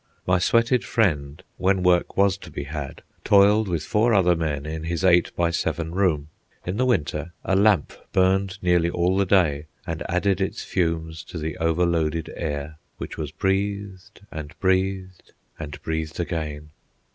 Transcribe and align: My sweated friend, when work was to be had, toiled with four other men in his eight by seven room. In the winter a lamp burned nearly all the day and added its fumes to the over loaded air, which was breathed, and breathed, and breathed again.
My 0.25 0.39
sweated 0.39 0.83
friend, 0.83 1.43
when 1.57 1.83
work 1.83 2.17
was 2.17 2.35
to 2.39 2.49
be 2.49 2.63
had, 2.63 3.03
toiled 3.23 3.67
with 3.67 3.83
four 3.83 4.15
other 4.15 4.35
men 4.35 4.65
in 4.65 4.85
his 4.85 5.03
eight 5.05 5.29
by 5.35 5.51
seven 5.51 5.91
room. 5.93 6.29
In 6.65 6.77
the 6.77 6.87
winter 6.87 7.33
a 7.43 7.55
lamp 7.55 7.93
burned 8.11 8.57
nearly 8.63 8.89
all 8.89 9.15
the 9.15 9.27
day 9.27 9.67
and 9.85 10.01
added 10.09 10.41
its 10.41 10.63
fumes 10.63 11.23
to 11.25 11.37
the 11.37 11.55
over 11.57 11.85
loaded 11.85 12.33
air, 12.35 12.79
which 12.97 13.15
was 13.19 13.31
breathed, 13.31 14.21
and 14.31 14.59
breathed, 14.59 15.33
and 15.59 15.79
breathed 15.83 16.19
again. 16.19 16.71